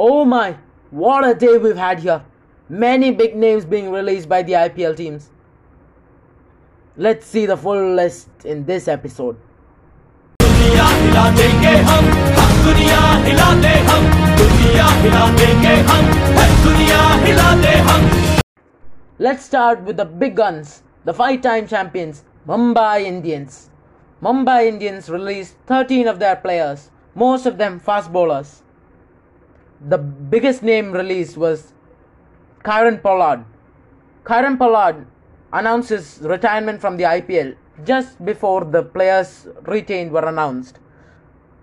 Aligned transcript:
Oh 0.00 0.24
my, 0.24 0.56
what 0.90 1.28
a 1.28 1.34
day 1.34 1.58
we've 1.58 1.76
had 1.76 1.98
here. 1.98 2.24
Many 2.68 3.10
big 3.10 3.34
names 3.34 3.64
being 3.64 3.90
released 3.90 4.28
by 4.28 4.44
the 4.44 4.52
IPL 4.52 4.96
teams. 4.96 5.30
Let's 6.96 7.26
see 7.26 7.46
the 7.46 7.56
full 7.56 7.96
list 7.96 8.28
in 8.44 8.64
this 8.64 8.86
episode. 8.86 9.36
Let's 19.18 19.44
start 19.44 19.82
with 19.82 19.96
the 19.96 20.04
big 20.04 20.36
guns, 20.36 20.84
the 21.06 21.12
five 21.12 21.40
time 21.40 21.66
champions, 21.66 22.22
Mumbai 22.46 23.02
Indians. 23.02 23.70
Mumbai 24.22 24.68
Indians 24.68 25.10
released 25.10 25.56
13 25.66 26.06
of 26.06 26.20
their 26.20 26.36
players, 26.36 26.92
most 27.16 27.46
of 27.46 27.58
them 27.58 27.80
fast 27.80 28.12
bowlers. 28.12 28.62
The 29.80 29.98
biggest 29.98 30.62
name 30.62 30.92
released 30.92 31.36
was 31.36 31.72
Kieron 32.64 33.00
Pollard. 33.02 33.44
Kieron 34.24 34.58
Pollard 34.58 35.06
announced 35.52 35.90
his 35.90 36.18
retirement 36.22 36.80
from 36.80 36.96
the 36.96 37.04
IPL 37.04 37.54
just 37.84 38.24
before 38.24 38.64
the 38.64 38.82
players 38.82 39.46
retained 39.62 40.10
were 40.10 40.26
announced. 40.26 40.78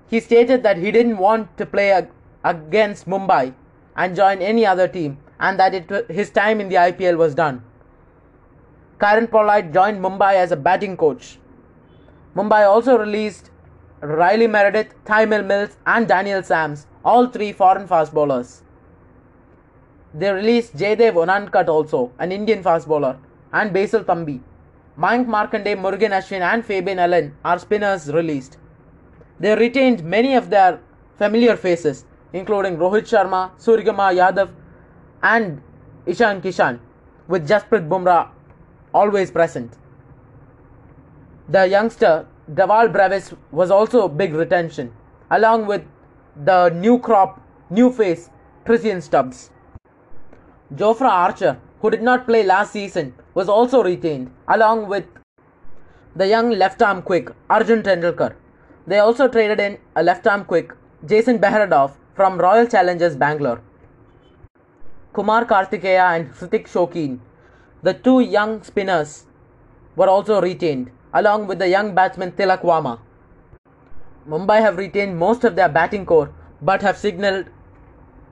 He 0.08 0.20
stated 0.20 0.64
that 0.64 0.78
he 0.78 0.92
didn't 0.92 1.18
want 1.18 1.58
to 1.58 1.66
play 1.66 1.92
ag- 1.92 2.10
against 2.44 3.08
Mumbai 3.08 3.54
and 3.98 4.16
join 4.16 4.42
any 4.42 4.66
other 4.66 4.88
team 4.88 5.18
and 5.40 5.60
that 5.60 5.74
it, 5.74 6.10
his 6.10 6.30
time 6.30 6.62
in 6.62 6.70
the 6.70 6.76
IPL 6.76 7.18
was 7.18 7.36
done. 7.36 7.64
Kieron 9.00 9.30
Pollard 9.30 9.74
joined 9.74 10.02
Mumbai 10.02 10.36
as 10.36 10.52
a 10.52 10.56
batting 10.56 10.96
coach. 10.96 11.38
Mumbai 12.34 12.68
also 12.68 12.98
released 12.98 13.52
Riley 14.00 14.48
Meredith, 14.48 14.94
Tymel 15.04 15.46
Mills, 15.46 15.78
and 15.86 16.08
Daniel 16.08 16.44
Sams, 16.44 16.88
all 17.06 17.28
three 17.28 17.54
foreign 17.54 17.88
fast 17.88 18.14
bowlers. 18.14 18.64
They 20.14 20.32
released 20.32 20.76
Jaydev 20.76 21.14
Unadkat 21.14 21.68
also, 21.68 22.12
an 22.20 22.32
Indian 22.32 22.64
fast 22.64 22.88
bowler, 22.88 23.18
and 23.54 23.72
Basil 23.72 24.04
Thampi. 24.04 24.42
Mayank 24.98 25.28
Markande, 25.28 25.76
Murugan 25.76 26.12
Ashwin, 26.12 26.42
and 26.42 26.66
Fabian 26.66 27.00
Allen 27.00 27.36
are 27.44 27.60
spinners 27.60 28.12
released. 28.12 28.58
They 29.40 29.56
retained 29.56 30.04
many 30.04 30.36
of 30.36 30.50
their 30.50 30.80
familiar 31.18 31.56
faces, 31.58 32.06
including 32.34 32.78
Rohit 32.78 33.04
Sharma, 33.04 33.52
Suryakumar 33.60 34.14
Yadav, 34.16 34.50
and 35.22 35.62
Ishan 36.06 36.42
Kishan, 36.42 36.80
with 37.28 37.48
Jasprit 37.48 37.88
Bumrah 37.90 38.30
always 38.94 39.32
present. 39.32 39.78
The 41.50 41.68
youngster 41.68 42.26
Dewald 42.54 42.94
Brevis 42.94 43.34
was 43.52 43.70
also 43.70 44.06
a 44.06 44.10
big 44.10 44.34
retention, 44.34 44.94
along 45.30 45.66
with 45.68 45.84
the 46.36 46.70
new 46.70 47.00
crop, 47.00 47.42
new 47.70 47.92
face 47.92 48.30
Tristan 48.66 49.02
Stubbs. 49.02 49.52
Jofra 50.74 51.10
Archer, 51.10 51.58
who 51.82 51.90
did 51.90 52.02
not 52.02 52.26
play 52.26 52.44
last 52.44 52.74
season, 52.74 53.14
was 53.34 53.48
also 53.48 53.82
retained, 53.84 54.32
along 54.48 54.88
with 54.88 55.06
the 56.16 56.28
young 56.28 56.50
left 56.52 56.82
arm 56.82 57.02
quick 57.02 57.30
Arjun 57.50 57.84
Tendulkar. 57.84 58.36
They 58.88 59.00
also 59.00 59.28
traded 59.28 59.60
in 59.60 59.78
a 59.96 60.04
left 60.04 60.28
arm 60.28 60.44
quick 60.46 60.74
Jason 61.06 61.40
Behrendorff 61.40 61.94
from 62.16 62.38
Royal 62.38 62.68
Challengers 62.68 63.16
Bangalore. 63.16 63.62
Kumar 65.14 65.46
Kartikeya 65.46 66.18
and 66.18 66.34
Hrithik 66.34 66.68
Shokeen, 66.68 67.20
the 67.82 67.94
two 67.94 68.20
young 68.20 68.62
spinners, 68.64 69.26
were 69.96 70.10
also 70.10 70.42
retained, 70.42 70.92
along 71.14 71.48
with 71.48 71.60
the 71.60 71.70
young 71.70 71.96
batsman 71.96 72.34
Tilak 72.34 72.62
Varma. 72.62 73.00
Mumbai 74.28 74.60
have 74.60 74.78
retained 74.78 75.18
most 75.18 75.44
of 75.44 75.56
their 75.56 75.70
batting 75.70 76.06
core 76.06 76.32
but 76.62 76.82
have 76.82 76.98
signaled 76.98 77.46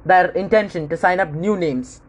their 0.06 0.32
intention 0.32 0.88
to 0.90 0.98
sign 0.98 1.20
up 1.20 1.32
new 1.32 1.56
names 1.56 2.02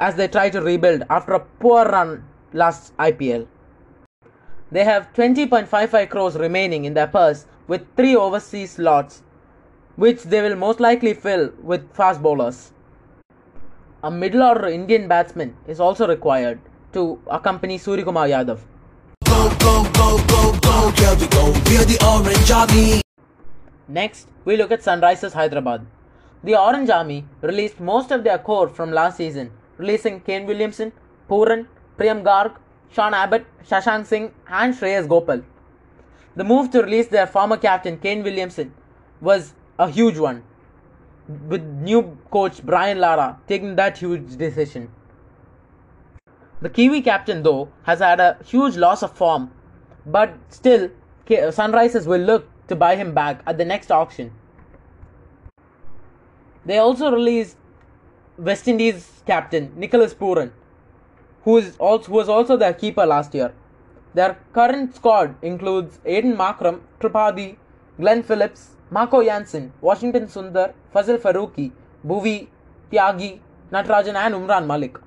as 0.00 0.16
they 0.16 0.26
try 0.26 0.50
to 0.50 0.60
rebuild 0.60 1.02
after 1.10 1.34
a 1.34 1.40
poor 1.40 1.84
run 1.84 2.24
last 2.52 2.96
IPL. 2.96 3.46
They 4.72 4.84
have 4.84 5.12
20.55 5.12 6.08
crores 6.10 6.36
remaining 6.36 6.84
in 6.84 6.94
their 6.94 7.06
purse 7.06 7.46
with 7.68 7.86
three 7.96 8.16
overseas 8.16 8.72
slots, 8.72 9.22
which 9.96 10.22
they 10.24 10.42
will 10.42 10.56
most 10.56 10.80
likely 10.80 11.14
fill 11.14 11.52
with 11.62 11.92
fast 11.94 12.22
bowlers. 12.22 12.72
A 14.02 14.10
middle 14.10 14.42
order 14.42 14.68
Indian 14.68 15.08
batsman 15.08 15.56
is 15.68 15.78
also 15.78 16.08
required 16.08 16.58
to 16.92 17.20
accompany 17.26 17.78
Suryakumar 17.78 18.28
Yadav. 18.28 18.60
Go, 19.24 19.48
go, 19.60 19.84
go, 19.92 20.18
go, 20.26 20.52
go, 20.60 20.90
go. 20.90 21.52
We're 21.66 21.84
the 21.84 21.98
Orange 22.04 22.50
Army. 22.50 23.03
Next, 23.88 24.28
we 24.44 24.56
look 24.56 24.72
at 24.72 24.80
Sunrisers 24.80 25.32
Hyderabad. 25.32 25.86
The 26.42 26.56
Orange 26.56 26.90
Army 26.90 27.26
released 27.42 27.80
most 27.80 28.10
of 28.10 28.24
their 28.24 28.38
core 28.38 28.68
from 28.68 28.92
last 28.92 29.18
season, 29.18 29.50
releasing 29.76 30.20
Kane 30.20 30.46
Williamson, 30.46 30.92
Pooran, 31.28 31.66
Priyam 31.98 32.22
Garg, 32.22 32.56
Sean 32.92 33.12
Abbott, 33.12 33.46
Shashank 33.68 34.06
Singh, 34.06 34.32
and 34.48 34.74
Shreyas 34.74 35.08
Gopal. 35.08 35.42
The 36.36 36.44
move 36.44 36.70
to 36.70 36.82
release 36.82 37.08
their 37.08 37.26
former 37.26 37.56
captain 37.56 37.98
Kane 37.98 38.22
Williamson 38.22 38.72
was 39.20 39.54
a 39.78 39.90
huge 39.90 40.18
one, 40.18 40.42
with 41.48 41.62
new 41.62 42.16
coach 42.30 42.64
Brian 42.64 42.98
Lara 43.00 43.38
taking 43.48 43.76
that 43.76 43.98
huge 43.98 44.36
decision. 44.36 44.90
The 46.62 46.70
Kiwi 46.70 47.02
captain, 47.02 47.42
though, 47.42 47.68
has 47.82 47.98
had 47.98 48.20
a 48.20 48.38
huge 48.44 48.76
loss 48.76 49.02
of 49.02 49.12
form, 49.12 49.50
but 50.06 50.34
still, 50.48 50.90
Sunrisers 51.28 52.06
will 52.06 52.20
look 52.20 52.46
to 52.68 52.76
buy 52.76 52.96
him 52.96 53.14
back 53.14 53.42
at 53.46 53.58
the 53.58 53.64
next 53.64 53.90
auction. 53.90 54.32
They 56.64 56.78
also 56.78 57.10
released 57.12 57.56
West 58.38 58.66
Indies 58.68 59.22
captain 59.26 59.72
Nicholas 59.76 60.14
Pooran, 60.14 60.50
who 61.42 61.58
is 61.58 61.76
also 61.76 62.08
who 62.08 62.14
was 62.14 62.28
also 62.28 62.56
their 62.56 62.72
keeper 62.72 63.06
last 63.06 63.34
year. 63.34 63.52
Their 64.14 64.38
current 64.52 64.94
squad 64.94 65.34
includes 65.42 65.98
Aiden 66.06 66.36
Markram, 66.36 66.80
Tripathi, 67.00 67.56
Glenn 67.98 68.22
Phillips, 68.22 68.76
Marco 68.90 69.22
Jansen, 69.22 69.72
Washington 69.80 70.26
Sundar, 70.26 70.72
Fazil 70.92 71.18
Farooqi, 71.18 71.72
Bhuvi, 72.06 72.48
Tyagi, 72.90 73.40
Natarajan, 73.72 74.14
and 74.14 74.34
Umran 74.34 74.66
Malik. 74.66 74.98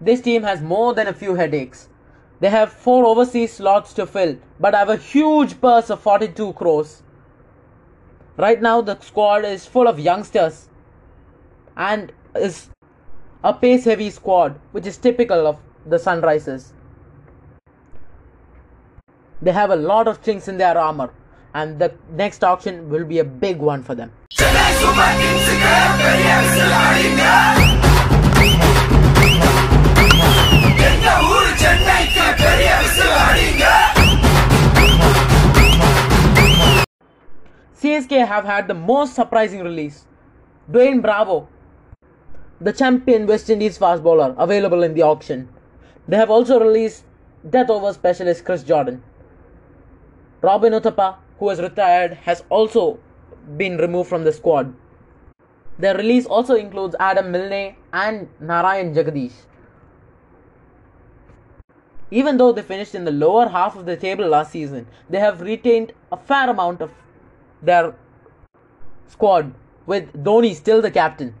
This 0.00 0.20
team 0.20 0.42
has 0.42 0.60
more 0.60 0.92
than 0.94 1.06
a 1.06 1.14
few 1.14 1.34
headaches. 1.34 1.88
They 2.38 2.50
have 2.50 2.70
four 2.72 3.06
overseas 3.06 3.54
slots 3.54 3.94
to 3.94 4.06
fill, 4.06 4.36
but 4.60 4.74
I 4.74 4.80
have 4.80 4.90
a 4.90 4.96
huge 4.96 5.58
purse 5.60 5.88
of 5.88 6.00
42 6.00 6.52
crores. 6.52 7.02
Right 8.36 8.60
now, 8.60 8.82
the 8.82 9.00
squad 9.00 9.46
is 9.46 9.64
full 9.64 9.88
of 9.88 9.98
youngsters 9.98 10.68
and 11.76 12.12
is 12.34 12.68
a 13.42 13.54
pace 13.54 13.84
heavy 13.84 14.10
squad, 14.10 14.60
which 14.72 14.86
is 14.86 14.98
typical 14.98 15.46
of 15.46 15.58
the 15.86 15.96
Sunrisers. 15.96 16.72
They 19.40 19.52
have 19.52 19.70
a 19.70 19.76
lot 19.76 20.06
of 20.06 20.22
chinks 20.22 20.48
in 20.48 20.58
their 20.58 20.76
armor, 20.76 21.12
and 21.54 21.78
the 21.78 21.94
next 22.10 22.44
auction 22.44 22.90
will 22.90 23.04
be 23.04 23.20
a 23.20 23.24
big 23.24 23.58
one 23.58 23.82
for 23.82 23.94
them. 23.94 24.12
CSK 37.80 38.26
have 38.26 38.44
had 38.44 38.68
the 38.68 38.74
most 38.74 39.14
surprising 39.14 39.62
release. 39.62 40.06
Dwayne 40.70 41.00
Bravo, 41.00 41.48
the 42.60 42.72
champion 42.72 43.26
West 43.26 43.48
Indies 43.50 43.78
fast 43.78 44.02
bowler 44.02 44.34
available 44.38 44.82
in 44.82 44.94
the 44.94 45.02
auction. 45.02 45.48
They 46.08 46.16
have 46.16 46.30
also 46.30 46.58
released 46.58 47.04
death 47.48 47.70
over 47.70 47.92
specialist 47.92 48.44
Chris 48.44 48.62
Jordan. 48.64 49.02
Robin 50.42 50.72
Uthappa, 50.72 51.16
who 51.38 51.50
is 51.50 51.60
retired, 51.60 52.14
has 52.14 52.42
also 52.48 52.98
been 53.56 53.76
removed 53.78 54.08
from 54.08 54.24
the 54.24 54.32
squad. 54.32 54.74
Their 55.78 55.96
release 55.96 56.26
also 56.26 56.54
includes 56.54 56.96
Adam 56.98 57.30
Milne 57.30 57.76
and 57.92 58.28
Narayan 58.40 58.94
Jagadish. 58.94 59.45
Even 62.10 62.36
though 62.36 62.52
they 62.52 62.62
finished 62.62 62.94
in 62.94 63.04
the 63.04 63.10
lower 63.10 63.48
half 63.48 63.76
of 63.76 63.86
the 63.86 63.96
table 63.96 64.26
last 64.26 64.52
season, 64.52 64.86
they 65.10 65.18
have 65.18 65.40
retained 65.40 65.92
a 66.12 66.16
fair 66.16 66.48
amount 66.48 66.80
of 66.80 66.92
their 67.62 67.94
squad, 69.08 69.52
with 69.86 70.12
Dhoni 70.12 70.54
still 70.54 70.80
the 70.80 70.90
captain. 70.90 71.34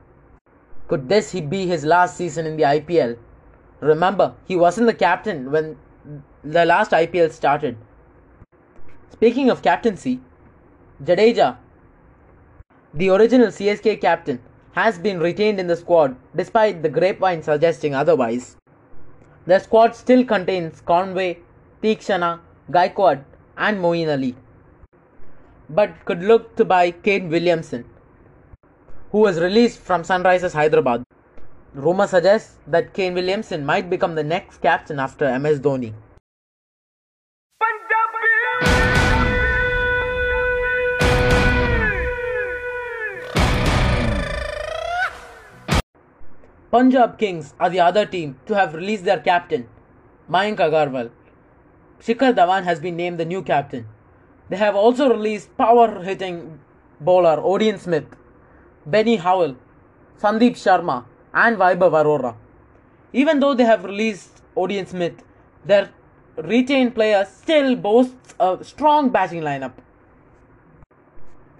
Could 0.88 1.08
this 1.08 1.32
be 1.32 1.66
his 1.66 1.84
last 1.84 2.16
season 2.16 2.46
in 2.46 2.56
the 2.56 2.62
IPL? 2.64 3.18
Remember, 3.80 4.34
he 4.46 4.56
wasn't 4.56 4.86
the 4.86 4.94
captain 4.94 5.50
when 5.50 5.76
the 6.42 6.64
last 6.64 6.92
IPL 6.92 7.30
started. 7.32 7.76
Speaking 9.10 9.50
of 9.50 9.62
captaincy, 9.62 10.20
Jadeja, 11.02 11.56
the 12.94 13.10
original 13.10 13.48
CSK 13.48 14.00
captain, 14.00 14.40
has 14.72 14.98
been 14.98 15.20
retained 15.20 15.58
in 15.58 15.66
the 15.66 15.76
squad 15.76 16.16
despite 16.34 16.82
the 16.82 16.88
grapevine 16.88 17.42
suggesting 17.42 17.94
otherwise. 17.94 18.56
Their 19.46 19.60
squad 19.60 19.94
still 19.94 20.24
contains 20.24 20.80
Conway, 20.80 21.38
Theekshana, 21.82 22.40
Gaikwad, 22.70 23.24
and 23.56 23.78
Moeen 23.78 24.08
Ali. 24.12 24.34
but 25.68 26.04
could 26.04 26.22
look 26.22 26.56
to 26.56 26.64
buy 26.64 26.90
Kane 26.90 27.28
Williamson, 27.28 27.84
who 29.10 29.18
was 29.18 29.40
released 29.40 29.80
from 29.80 30.02
Sunrisers 30.02 30.52
Hyderabad. 30.52 31.04
Rumor 31.74 32.06
suggests 32.06 32.56
that 32.66 32.94
Kane 32.94 33.14
Williamson 33.14 33.66
might 33.66 33.90
become 33.90 34.14
the 34.14 34.24
next 34.24 34.58
captain 34.62 34.98
after 34.98 35.38
MS 35.38 35.60
Dhoni. 35.60 35.92
Punjab 46.70 47.16
Kings 47.16 47.54
are 47.60 47.70
the 47.70 47.78
other 47.78 48.04
team 48.04 48.38
to 48.46 48.54
have 48.54 48.74
released 48.74 49.04
their 49.04 49.20
captain, 49.20 49.68
Mayank 50.28 50.56
Agarwal. 50.56 51.10
Shikhar 52.00 52.34
Dhawan 52.34 52.64
has 52.64 52.80
been 52.80 52.96
named 52.96 53.18
the 53.18 53.24
new 53.24 53.40
captain. 53.40 53.86
They 54.48 54.56
have 54.56 54.74
also 54.74 55.08
released 55.08 55.56
power 55.56 56.02
hitting 56.02 56.58
bowler 57.00 57.36
Odion 57.36 57.78
Smith, 57.78 58.06
Benny 58.84 59.16
Howell, 59.16 59.56
Sandeep 60.20 60.56
Sharma, 60.56 61.04
and 61.32 61.56
Vaibhav 61.56 61.92
Arora. 61.92 62.34
Even 63.12 63.38
though 63.38 63.54
they 63.54 63.64
have 63.64 63.84
released 63.84 64.42
Odion 64.56 64.88
Smith, 64.88 65.22
their 65.64 65.90
retained 66.36 66.96
player 66.96 67.24
still 67.24 67.76
boasts 67.76 68.34
a 68.40 68.58
strong 68.62 69.10
batting 69.10 69.42
lineup. 69.42 69.72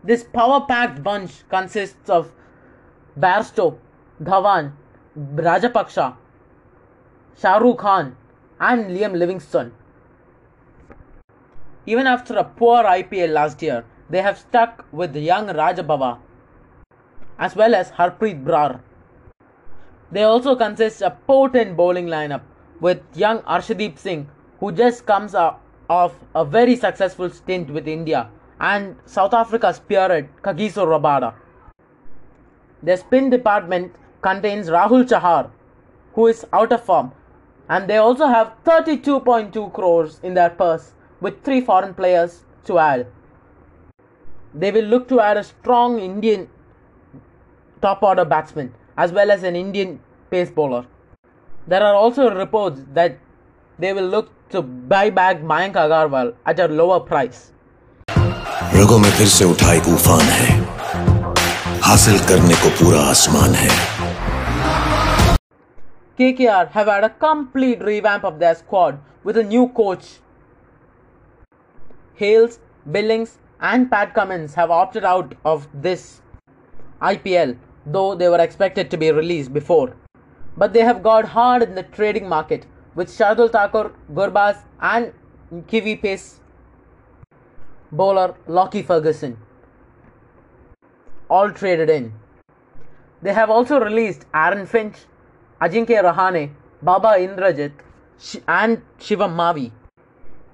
This 0.02 0.24
power 0.24 0.66
packed 0.66 1.02
bunch 1.04 1.48
consists 1.48 2.10
of 2.10 2.32
Bairstow, 3.18 3.78
Dhawan, 4.22 4.72
Rajapaksa, 5.16 6.16
Shah 7.38 7.56
Rukh 7.58 7.78
Khan, 7.78 8.16
and 8.60 8.90
Liam 8.90 9.16
Livingstone. 9.16 9.72
Even 11.86 12.06
after 12.06 12.36
a 12.36 12.44
poor 12.44 12.84
IPL 12.84 13.32
last 13.32 13.62
year, 13.62 13.84
they 14.10 14.22
have 14.22 14.38
stuck 14.38 14.84
with 14.92 15.12
the 15.12 15.20
young 15.20 15.46
Rajabhava 15.48 16.18
as 17.38 17.54
well 17.54 17.74
as 17.74 17.90
Harpreet 17.90 18.44
Brar. 18.44 18.80
They 20.10 20.22
also 20.22 20.56
consist 20.56 21.02
a 21.02 21.10
potent 21.10 21.76
bowling 21.76 22.06
lineup 22.06 22.42
with 22.80 23.02
young 23.14 23.40
Arshdeep 23.40 23.98
Singh, 23.98 24.28
who 24.60 24.72
just 24.72 25.06
comes 25.06 25.34
off 25.34 26.14
a 26.34 26.44
very 26.44 26.76
successful 26.76 27.30
stint 27.30 27.70
with 27.70 27.88
India, 27.88 28.30
and 28.60 28.96
South 29.04 29.34
Africa's 29.34 29.76
spirit 29.76 30.28
Kagiso 30.42 30.86
Rabada. 30.86 31.34
Their 32.82 32.96
spin 32.96 33.30
department 33.30 33.94
contains 34.21 34.67
Rahul 34.67 35.07
Chahar, 35.07 35.49
who 36.13 36.27
is 36.27 36.45
out 36.53 36.71
of 36.71 36.83
form, 36.83 37.11
and 37.69 37.89
they 37.89 37.97
also 37.97 38.27
have 38.27 38.53
32.2 38.65 39.73
crores 39.73 40.19
in 40.23 40.33
their 40.33 40.49
purse 40.49 40.91
with 41.21 41.43
three 41.43 41.61
foreign 41.61 41.93
players 41.93 42.43
to 42.65 42.79
add. 42.79 43.07
They 44.53 44.71
will 44.71 44.85
look 44.85 45.07
to 45.09 45.19
add 45.21 45.37
a 45.37 45.43
strong 45.43 45.99
Indian 45.99 46.49
top 47.81 48.03
order 48.03 48.25
batsman 48.25 48.73
as 48.97 49.11
well 49.11 49.31
as 49.31 49.43
an 49.43 49.55
Indian 49.55 49.99
pace 50.29 50.51
bowler. 50.51 50.85
There 51.67 51.83
are 51.83 51.95
also 51.95 52.29
reports 52.35 52.81
that 52.93 53.17
they 53.79 53.93
will 53.93 54.07
look 54.07 54.29
to 54.49 54.61
buy 54.61 55.09
back 55.09 55.41
Mayank 55.41 55.73
Agarwal 55.73 56.35
at 56.45 56.59
a 56.59 56.67
lower 56.67 56.99
price. 56.99 57.51
रगों 58.73 58.97
में 58.99 59.09
फिर 59.11 59.27
से 59.27 59.45
उठा 59.45 59.73
एक 59.73 59.87
उफान 59.87 60.21
है 60.35 60.59
हासिल 61.87 62.19
करने 62.27 62.55
को 62.63 62.69
पूरा 62.79 62.99
आसमान 63.09 63.53
है 63.61 63.94
KKR 66.18 66.70
have 66.70 66.86
had 66.86 67.04
a 67.04 67.10
complete 67.10 67.82
revamp 67.82 68.24
of 68.24 68.38
their 68.38 68.54
squad 68.54 68.98
with 69.22 69.36
a 69.36 69.42
new 69.42 69.68
coach. 69.68 70.20
Hales, 72.14 72.58
Billings, 72.90 73.38
and 73.60 73.90
Pat 73.90 74.14
Cummins 74.14 74.54
have 74.54 74.70
opted 74.70 75.04
out 75.04 75.34
of 75.44 75.68
this 75.74 76.22
IPL, 77.02 77.56
though 77.84 78.14
they 78.14 78.28
were 78.28 78.40
expected 78.40 78.90
to 78.90 78.96
be 78.96 79.10
released 79.10 79.52
before. 79.52 79.94
But 80.56 80.72
they 80.72 80.80
have 80.80 81.02
got 81.02 81.26
hard 81.26 81.62
in 81.62 81.74
the 81.74 81.82
trading 81.82 82.28
market 82.28 82.64
with 82.94 83.08
Shardul 83.08 83.52
Thakur, 83.52 83.92
Gurbaz, 84.14 84.62
and 84.80 85.12
Kiwi 85.66 85.96
pace 85.96 86.40
bowler 87.92 88.34
Lockie 88.46 88.82
Ferguson. 88.82 89.36
All 91.28 91.50
traded 91.50 91.90
in. 91.90 92.14
They 93.20 93.34
have 93.34 93.50
also 93.50 93.78
released 93.80 94.24
Aaron 94.32 94.66
Finch, 94.66 94.96
Ajinkya 95.60 96.02
Rahane, 96.02 96.50
Baba 96.82 97.18
Indrajith, 97.18 97.72
and 98.46 98.82
Shivam 98.98 99.34
Mavi. 99.34 99.72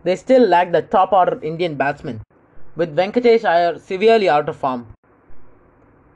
They 0.05 0.15
still 0.15 0.47
lack 0.47 0.71
the 0.71 0.83
top 0.83 1.13
order 1.13 1.41
Indian 1.43 1.75
batsmen, 1.75 2.21
with 2.77 2.95
Venkatesh 2.95 3.45
Iyer 3.45 3.81
severely 3.81 4.29
out 4.29 4.49
of 4.49 4.57
form. 4.57 4.87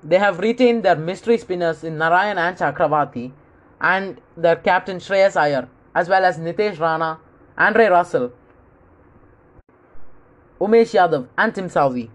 They 0.05 0.19
have 0.19 0.39
retained 0.39 0.85
their 0.85 0.95
mystery 0.95 1.37
spinners 1.37 1.83
in 1.83 1.99
Narayan 1.99 2.39
and 2.39 2.57
Chakravarti, 2.57 3.33
and 3.81 4.21
their 4.37 4.55
captain 4.55 4.99
Shreyas 4.99 5.37
Iyer, 5.37 5.69
as 5.93 6.09
well 6.09 6.25
as 6.25 6.39
Nitish 6.39 6.79
Rana, 6.79 7.19
Andre 7.59 7.87
Russell, 7.87 8.33
Umesh 10.61 10.95
Yadav, 10.95 11.27
and 11.37 11.53
Tim 11.53 11.69
Southee. 11.69 12.09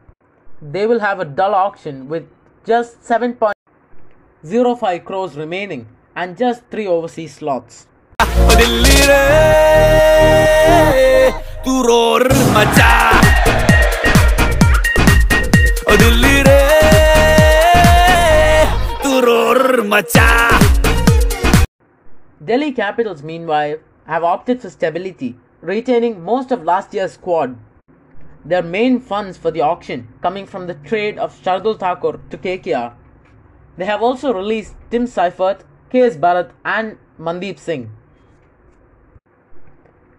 They 0.62 0.88
will 0.88 1.01
have 1.01 1.19
a 1.19 1.25
dull 1.25 1.53
auction 1.53 2.07
with 2.07 2.29
just 2.65 3.01
7.05 3.01 5.03
crores 5.03 5.35
remaining 5.35 5.88
and 6.15 6.37
just 6.37 6.63
3 6.71 6.87
overseas 6.87 7.35
slots. 7.35 7.87
Delhi 22.43 22.71
Capitals, 22.71 23.23
meanwhile, 23.23 23.77
have 24.05 24.23
opted 24.23 24.61
for 24.61 24.69
stability, 24.69 25.37
retaining 25.61 26.23
most 26.23 26.51
of 26.51 26.63
last 26.63 26.93
year's 26.93 27.13
squad. 27.13 27.57
Their 28.43 28.63
main 28.63 28.99
funds 28.99 29.37
for 29.37 29.51
the 29.51 29.61
auction 29.61 30.07
coming 30.21 30.47
from 30.47 30.65
the 30.67 30.73
trade 30.73 31.19
of 31.19 31.39
Shardul 31.41 31.79
Thakur 31.79 32.19
to 32.29 32.37
KKR. 32.37 32.93
They 33.77 33.85
have 33.85 34.01
also 34.01 34.33
released 34.33 34.75
Tim 34.89 35.05
Seifert 35.07 35.63
KS 35.91 36.15
Bharat, 36.15 36.51
and 36.63 36.97
Mandeep 37.19 37.59
Singh. 37.59 37.91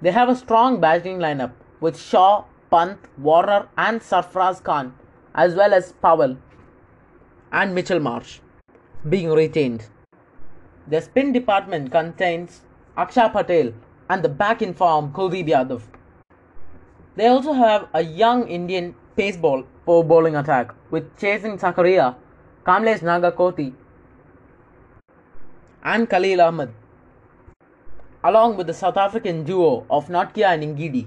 They 0.03 0.11
have 0.11 0.29
a 0.29 0.37
strong 0.37 0.81
batting 0.81 1.19
lineup 1.19 1.53
with 1.81 1.99
Shaw, 1.99 2.45
Pant, 2.71 2.99
Warner, 3.17 3.69
and 3.79 4.01
Sarfraz 4.01 4.63
Khan, 4.63 4.95
as 5.35 5.55
well 5.55 5.73
as 5.73 5.93
Powell 5.93 6.37
and 7.53 7.75
Mitchell 7.75 8.01
Marsh 8.01 8.41
being 9.09 9.31
retained. 9.31 9.87
The 10.89 11.01
spin 11.01 11.33
department 11.33 11.91
contains 11.91 12.61
Akshay 12.97 13.29
Patel 13.31 13.73
and 14.11 14.23
the 14.23 14.29
back 14.29 14.61
in 14.61 14.75
form 14.75 15.13
Kuldeep 15.13 15.49
Yadav. 15.49 15.83
They 17.17 17.29
also 17.29 17.53
have 17.53 17.89
a 17.95 18.03
young 18.03 18.47
Indian 18.47 18.95
pace 19.17 19.39
ball 19.39 19.65
for 19.87 20.05
bowling 20.05 20.37
attack 20.37 20.75
with 20.91 21.17
Chetan 21.17 21.59
Sakariya, 21.59 22.15
Kamlesh 22.67 23.01
Nagarkoti, 23.01 23.73
and 25.83 26.09
Khalil 26.09 26.41
Ahmed, 26.41 26.71
along 28.25 28.57
with 28.57 28.67
the 28.67 28.75
South 28.75 28.97
African 28.97 29.45
duo 29.45 29.85
of 29.91 30.09
Nortje 30.09 30.45
and 30.45 30.63
Ngidi. 30.63 31.07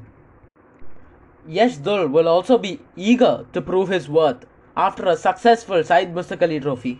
Yash 1.48 1.78
Dhull 1.78 2.08
will 2.10 2.28
also 2.28 2.58
be 2.58 2.80
eager 2.96 3.46
to 3.54 3.62
prove 3.62 3.90
his 3.90 4.10
worth 4.10 4.46
after 4.76 5.06
a 5.06 5.16
successful 5.16 5.84
Syed 5.84 6.14
Mushtaq 6.14 6.42
Ali 6.42 6.60
trophy. 6.60 7.00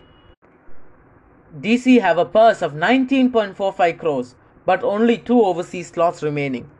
DC 1.60 2.00
have 2.00 2.18
a 2.18 2.24
purse 2.24 2.62
of 2.62 2.72
19.45 2.72 3.98
crores, 3.98 4.34
but 4.64 4.82
only 4.82 5.18
two 5.18 5.42
overseas 5.42 5.88
slots 5.88 6.22
remaining. 6.22 6.70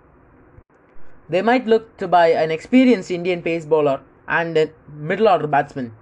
They 1.29 1.43
might 1.43 1.67
look 1.67 1.97
to 1.99 2.09
buy 2.09 2.29
an 2.29 2.51
experienced 2.51 3.11
Indian 3.11 3.43
pace 3.43 3.65
bowler 3.65 4.01
and 4.29 4.57
a 4.57 4.71
middle 4.93 5.29
order 5.29 5.47
batsman. 5.47 5.93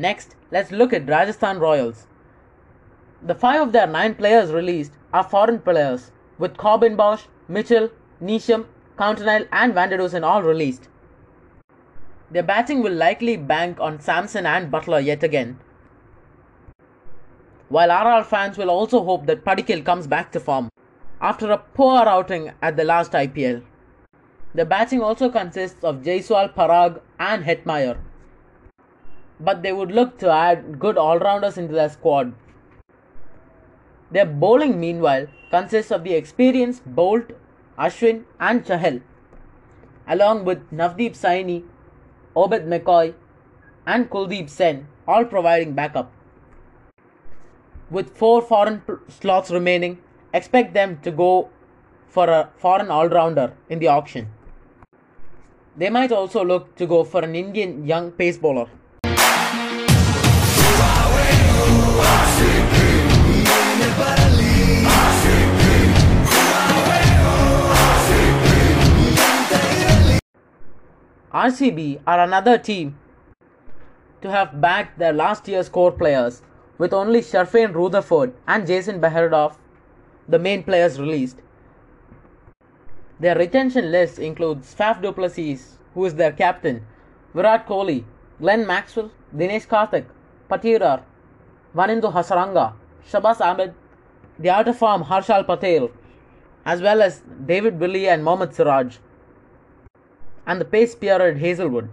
Next, 0.00 0.34
let's 0.50 0.70
look 0.70 0.94
at 0.94 1.06
Rajasthan 1.06 1.58
Royals. 1.58 2.06
The 3.22 3.34
five 3.34 3.60
of 3.60 3.72
their 3.72 3.86
nine 3.86 4.14
players 4.14 4.50
released 4.50 4.92
are 5.12 5.22
foreign 5.22 5.58
players, 5.60 6.10
with 6.38 6.56
Corbin 6.56 6.96
Bosch, 6.96 7.24
Mitchell, 7.48 7.90
Neesham, 8.22 8.64
Coulter-Nile, 8.96 9.44
and 9.52 9.74
van 9.74 9.90
der 9.90 9.98
Dussen 9.98 10.24
all 10.24 10.42
released. 10.42 10.88
Their 12.30 12.42
batting 12.42 12.82
will 12.82 12.94
likely 12.94 13.36
bank 13.36 13.78
on 13.78 14.00
Samson 14.00 14.46
and 14.46 14.72
Buttler 14.72 15.04
yet 15.04 15.22
again. 15.22 15.58
While 17.68 17.90
RR 17.90 18.24
fans 18.24 18.56
will 18.56 18.70
also 18.70 19.04
hope 19.04 19.26
that 19.26 19.44
Padikkal 19.44 19.84
comes 19.84 20.06
back 20.06 20.32
to 20.32 20.40
form 20.40 20.70
after 21.20 21.50
a 21.52 21.58
poor 21.58 22.04
outing 22.06 22.52
at 22.62 22.78
the 22.78 22.84
last 22.84 23.12
IPL. 23.12 23.62
The 24.54 24.64
batting 24.64 25.02
also 25.02 25.28
consists 25.28 25.84
of 25.84 25.96
Jaiswal, 25.96 26.54
Parag, 26.54 27.02
and 27.18 27.44
Hetmyer. 27.44 27.98
But 29.40 29.62
they 29.62 29.72
would 29.72 29.90
look 29.90 30.18
to 30.18 30.30
add 30.30 30.78
good 30.78 30.98
all 30.98 31.18
rounders 31.18 31.56
into 31.56 31.72
their 31.72 31.88
squad. 31.88 32.34
Their 34.10 34.26
bowling, 34.26 34.78
meanwhile, 34.78 35.28
consists 35.50 35.90
of 35.90 36.04
the 36.04 36.14
experienced 36.14 36.86
Boult, 36.94 37.30
Ashwin, 37.78 38.24
and 38.38 38.64
Chahal, 38.64 39.00
along 40.06 40.44
with 40.44 40.70
Navdeep 40.70 41.12
Saini, 41.12 41.64
Obed 42.36 42.66
McCoy, 42.66 43.14
and 43.86 44.10
Kuldeep 44.10 44.50
Sen, 44.50 44.86
all 45.08 45.24
providing 45.24 45.72
backup. 45.72 46.12
With 47.90 48.16
four 48.16 48.42
foreign 48.42 48.80
pl- 48.80 48.98
slots 49.08 49.50
remaining, 49.50 49.98
expect 50.34 50.74
them 50.74 51.00
to 51.02 51.10
go 51.10 51.48
for 52.08 52.28
a 52.28 52.50
foreign 52.56 52.90
all 52.90 53.08
rounder 53.08 53.54
in 53.68 53.78
the 53.78 53.88
auction. 53.88 54.28
They 55.76 55.88
might 55.88 56.12
also 56.12 56.44
look 56.44 56.76
to 56.76 56.86
go 56.86 57.04
for 57.04 57.22
an 57.22 57.34
Indian 57.34 57.86
young 57.86 58.12
pace 58.12 58.36
bowler. 58.36 58.68
RCB 71.32 72.00
are 72.08 72.18
another 72.18 72.58
team 72.58 72.98
to 74.20 74.32
have 74.32 74.60
backed 74.60 74.98
their 74.98 75.12
last 75.12 75.46
year's 75.46 75.68
core 75.68 75.92
players 75.92 76.42
with 76.76 76.92
only 76.92 77.20
Sherfane 77.20 77.72
Rutherford 77.72 78.34
and 78.48 78.66
Jason 78.66 79.00
Behrendorff, 79.00 79.56
the 80.28 80.40
main 80.40 80.64
players 80.64 80.98
released. 80.98 81.40
Their 83.20 83.36
retention 83.36 83.92
list 83.92 84.18
includes 84.18 84.74
Faf 84.74 85.00
du 85.00 85.12
Plessis, 85.12 85.78
who 85.94 86.04
is 86.04 86.16
their 86.16 86.32
captain, 86.32 86.84
Virat 87.32 87.64
Kohli, 87.64 88.02
Glenn 88.40 88.66
Maxwell, 88.66 89.12
Dinesh 89.32 89.68
Karthik, 89.68 90.06
Patidar, 90.50 91.02
Wanindu 91.76 92.12
Hasaranga, 92.12 92.72
Shahbaz 93.08 93.40
Ahmed, 93.40 93.72
the 94.40 94.50
out 94.50 94.66
of 94.66 94.76
Harshal 94.78 95.46
Patel, 95.46 95.92
as 96.64 96.82
well 96.82 97.00
as 97.00 97.22
David 97.46 97.78
Willey 97.78 98.08
and 98.08 98.24
Mohammad 98.24 98.52
Siraj, 98.52 98.98
and 100.50 100.60
the 100.60 100.64
pace 100.64 100.92
spirited 100.92 101.40
Hazlewood. 101.40 101.88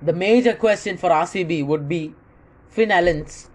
The 0.00 0.14
major 0.14 0.54
question 0.54 0.96
for 0.96 1.10
RCB 1.10 1.66
would 1.66 1.88
be 1.90 2.14
Finn 2.68 2.90
Allen's 2.90 3.50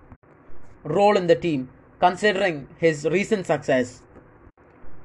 role 0.83 1.17
in 1.17 1.25
the 1.25 1.35
team, 1.35 1.69
considering 1.99 2.67
his 2.77 3.05
recent 3.05 3.47
success. 3.47 4.03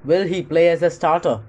Will 0.04 0.26
he 0.26 0.42
play 0.42 0.68
as 0.68 0.82
a 0.82 0.90
starter? 0.90 1.40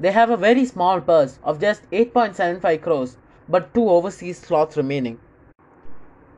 They 0.00 0.10
have 0.10 0.30
a 0.30 0.36
very 0.36 0.64
small 0.64 1.00
purse 1.00 1.38
of 1.44 1.60
just 1.60 1.88
8.75 1.92 2.82
crores, 2.82 3.16
but 3.48 3.72
two 3.72 3.88
overseas 3.88 4.40
slots 4.40 4.76
remaining. 4.76 5.20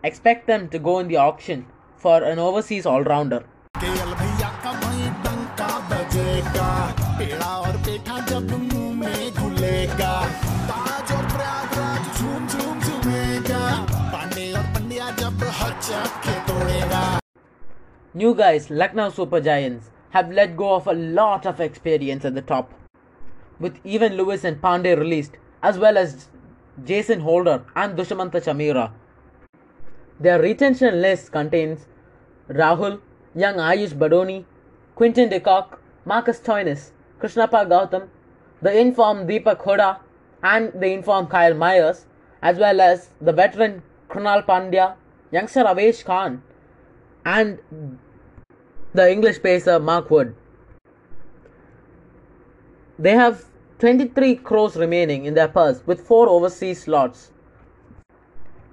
Expect 0.02 0.46
them 0.46 0.68
to 0.68 0.78
go 0.78 0.98
in 0.98 1.08
the 1.08 1.16
auction 1.16 1.64
for 1.96 2.22
an 2.22 2.38
overseas 2.38 2.84
all 2.84 3.02
rounder. 3.02 3.42
New 18.16 18.32
guys, 18.32 18.70
Lucknow 18.70 19.10
Super 19.10 19.40
Giants, 19.40 19.90
have 20.10 20.30
let 20.30 20.56
go 20.56 20.74
of 20.74 20.86
a 20.86 20.92
lot 20.92 21.46
of 21.46 21.60
experience 21.60 22.24
at 22.24 22.36
the 22.36 22.42
top, 22.42 22.72
with 23.58 23.76
even 23.82 24.16
Lewis 24.16 24.44
and 24.44 24.62
Pandey 24.62 24.96
released, 24.96 25.32
as 25.64 25.78
well 25.78 25.98
as 25.98 26.28
Jason 26.84 27.18
Holder 27.18 27.64
and 27.74 27.98
Dushmantha 27.98 28.40
Chameera. 28.40 28.92
Their 30.20 30.40
retention 30.40 31.02
list 31.02 31.32
contains 31.32 31.86
Rahul, 32.48 33.00
young 33.34 33.56
Ayush 33.56 33.94
Badoni, 33.94 34.44
Quinton 34.94 35.28
de 35.28 35.40
Kock, 35.40 35.82
Marcus 36.04 36.38
Stoinis, 36.38 36.92
Krishnappa 37.20 37.66
Gautam, 37.66 38.06
the 38.62 38.78
informed 38.78 39.28
Deepak 39.28 39.60
Hooda, 39.64 39.98
and 40.44 40.72
the 40.72 40.92
informed 40.92 41.30
Kyle 41.30 41.54
Mayers, 41.54 42.04
as 42.42 42.58
well 42.58 42.80
as 42.80 43.08
the 43.20 43.32
veteran 43.32 43.82
Krunal 44.08 44.46
Pandya, 44.46 44.94
youngster 45.32 45.64
Avesh 45.64 46.04
Khan, 46.04 46.44
and 47.24 47.58
the 48.94 49.10
English 49.10 49.42
pacer 49.42 49.80
Mark 49.80 50.08
Wood. 50.08 50.34
They 52.96 53.10
have 53.10 53.44
23 53.80 54.36
crores 54.36 54.76
remaining 54.76 55.24
in 55.24 55.34
their 55.34 55.48
purse 55.48 55.82
with 55.84 56.06
4 56.06 56.28
overseas 56.28 56.84
slots. 56.84 57.32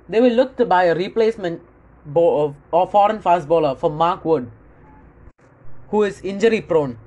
They 0.08 0.22
will 0.22 0.34
look 0.34 0.58
to 0.58 0.66
buy 0.66 0.84
a 0.84 0.96
replacement 0.96 1.62
bo- 2.06 2.50
uh, 2.50 2.54
or 2.72 2.88
foreign 2.88 3.20
fast 3.20 3.48
bowler 3.48 3.74
for 3.76 3.90
Mark 3.90 4.24
Wood, 4.24 4.52
who 5.90 6.04
is 6.04 6.22
injury 6.22 6.62
prone. 6.62 7.00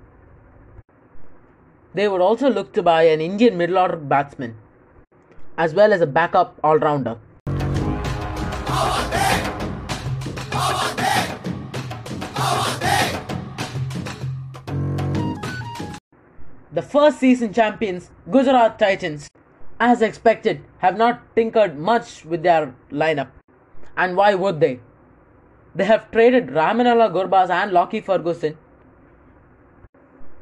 They 1.94 2.08
would 2.08 2.20
also 2.20 2.50
look 2.50 2.72
to 2.72 2.82
buy 2.82 3.02
an 3.04 3.20
Indian 3.20 3.56
middle 3.56 3.78
order 3.78 3.96
batsman, 3.96 4.56
as 5.56 5.72
well 5.72 5.92
as 5.92 6.00
a 6.00 6.06
backup 6.06 6.58
all 6.64 6.78
rounder. 6.78 7.16
The 16.74 16.82
first 16.82 17.20
season 17.20 17.52
champions, 17.52 18.10
Gujarat 18.28 18.80
Titans, 18.80 19.28
as 19.78 20.02
expected, 20.02 20.64
have 20.78 20.96
not 20.96 21.20
tinkered 21.36 21.78
much 21.78 22.24
with 22.24 22.42
their 22.42 22.74
lineup. 22.90 23.28
And 23.96 24.16
why 24.16 24.34
would 24.34 24.58
they? 24.58 24.80
They 25.76 25.84
have 25.84 26.10
traded 26.10 26.48
Rahmanullah 26.48 27.12
Gurbaz 27.12 27.48
and 27.48 27.70
Lockie 27.70 28.00
Ferguson 28.00 28.58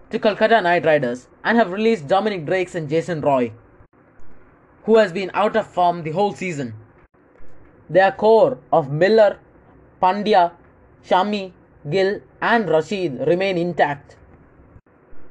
to 0.09 0.19
Calcutta 0.19 0.63
Knight 0.63 0.87
Riders 0.87 1.29
and 1.45 1.59
have 1.59 1.71
released 1.71 2.09
Dominic 2.09 2.47
Drakes 2.47 2.75
and 2.75 2.89
Jason 2.89 3.21
Roy, 3.21 3.53
who 4.85 4.97
has 4.97 5.13
been 5.13 5.31
out 5.35 5.55
of 5.55 5.67
form 5.67 6.03
the 6.03 6.13
whole 6.13 6.33
season. 6.33 6.73
Their 7.91 8.11
core 8.11 8.57
of 8.73 8.91
Miller, 8.91 9.39
Pandya, 10.01 10.53
Shami, 11.05 11.53
Gill, 11.91 12.21
and 12.41 12.71
Rashid 12.71 13.19
remain 13.27 13.59
intact 13.59 14.17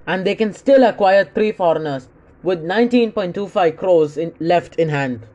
and 0.08 0.26
they 0.26 0.36
can 0.36 0.54
still 0.54 0.84
acquire 0.84 1.26
three 1.26 1.52
foreigners 1.52 2.10
with 2.44 2.64
19.25 2.64 3.78
crores 3.78 4.18
in, 4.18 4.34
left 4.40 4.76
in 4.76 4.90
hand. 4.90 5.28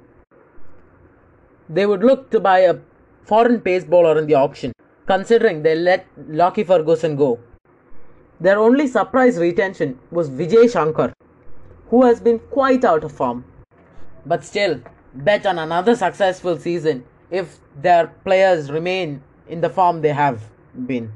They 1.69 1.87
would 1.87 2.03
look 2.03 2.31
to 2.31 2.41
buy 2.41 2.61
a 2.61 2.79
foreign 3.25 3.61
pace 3.61 3.85
bowler 3.85 4.19
in 4.19 4.27
the 4.27 4.35
auction, 4.35 4.73
considering 5.07 5.63
they 5.63 5.75
let 5.75 6.07
Lockie 6.29 6.65
Ferguson 6.65 7.17
go. 7.17 7.39
Their 8.41 8.59
only 8.59 8.87
surprise 8.87 9.39
retention 9.39 9.99
was 10.11 10.31
Vijay 10.31 10.71
Shankar, 10.71 11.13
who 11.89 12.05
has 12.05 12.21
been 12.21 12.39
quite 12.39 12.85
out 12.85 13.05
of 13.05 13.13
form. 13.13 13.45
But 14.27 14.45
still, 14.45 14.81
bet 15.15 15.47
on 15.47 15.59
another 15.59 15.97
successful 15.97 16.59
season 16.59 17.05
if 17.31 17.59
their 17.81 18.09
players 18.25 18.71
remain 18.71 19.23
in 19.49 19.61
the 19.61 19.71
form 19.71 20.03
they 20.03 20.13
have 20.13 20.43
been. 20.87 21.13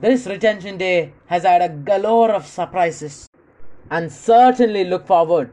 This 0.00 0.28
retention 0.28 0.78
day 0.78 1.12
has 1.26 1.42
had 1.42 1.60
a 1.60 1.68
galore 1.68 2.30
of 2.30 2.46
surprises 2.46 3.28
and 3.90 4.12
certainly 4.12 4.84
look 4.84 5.04
forward 5.08 5.50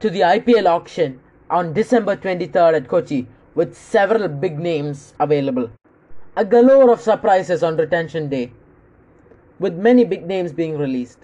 to 0.00 0.10
the 0.10 0.22
IPL 0.22 0.66
auction 0.66 1.20
on 1.48 1.72
December 1.72 2.16
23rd 2.16 2.74
at 2.74 2.88
Kochi 2.88 3.28
with 3.54 3.76
several 3.76 4.26
big 4.26 4.58
names 4.58 5.14
available. 5.20 5.70
A 6.36 6.44
galore 6.44 6.90
of 6.90 7.00
surprises 7.00 7.62
on 7.62 7.76
retention 7.76 8.28
day 8.28 8.52
with 9.60 9.74
many 9.74 10.04
big 10.04 10.26
names 10.26 10.52
being 10.52 10.76
released. 10.76 11.20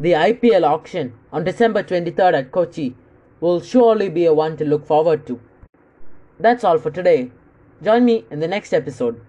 The 0.00 0.12
IPL 0.12 0.64
auction 0.64 1.12
on 1.30 1.44
December 1.44 1.82
23rd 1.82 2.32
at 2.32 2.52
Kochi 2.52 2.96
will 3.40 3.60
surely 3.60 4.08
be 4.08 4.24
a 4.24 4.32
one 4.32 4.56
to 4.56 4.64
look 4.64 4.86
forward 4.86 5.26
to. 5.26 5.38
That's 6.38 6.64
all 6.64 6.78
for 6.78 6.90
today. 6.90 7.32
Join 7.82 8.06
me 8.06 8.24
in 8.30 8.40
the 8.40 8.48
next 8.48 8.72
episode. 8.72 9.20